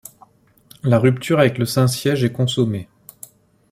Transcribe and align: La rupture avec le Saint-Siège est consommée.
La 0.81 0.97
rupture 0.97 1.37
avec 1.39 1.59
le 1.59 1.65
Saint-Siège 1.67 2.23
est 2.23 2.31
consommée. 2.31 2.89